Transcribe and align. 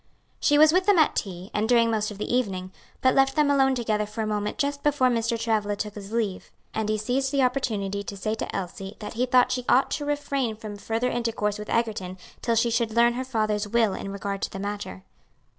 She 0.39 0.57
was 0.57 0.73
with 0.73 0.87
them 0.87 0.97
at 0.97 1.15
tea, 1.15 1.51
and 1.53 1.69
during 1.69 1.91
most 1.91 2.09
of 2.09 2.17
the 2.17 2.33
evening, 2.35 2.71
but 3.01 3.13
left 3.13 3.35
them 3.35 3.51
alone 3.51 3.75
together 3.75 4.07
for 4.07 4.23
a 4.23 4.25
moment 4.25 4.57
just 4.57 4.81
before 4.81 5.09
Mr. 5.09 5.39
Travilla 5.39 5.75
took 5.75 5.93
his 5.93 6.11
leave, 6.11 6.49
and 6.73 6.89
he 6.89 6.97
seized 6.97 7.31
the 7.31 7.43
opportunity 7.43 8.01
to 8.05 8.17
say 8.17 8.33
to 8.33 8.55
Elsie 8.55 8.95
that 8.97 9.13
he 9.13 9.27
thought 9.27 9.51
she 9.51 9.63
ought 9.69 9.91
to 9.91 10.03
refrain 10.05 10.55
from 10.55 10.75
further 10.75 11.09
intercourse 11.11 11.59
with 11.59 11.69
Egerton 11.69 12.17
till 12.41 12.55
she 12.55 12.71
should 12.71 12.89
learn 12.95 13.13
her 13.13 13.23
father's 13.23 13.67
will 13.67 13.93
in 13.93 14.11
regard 14.11 14.41
to 14.41 14.49
the 14.49 14.57
matter. 14.57 15.03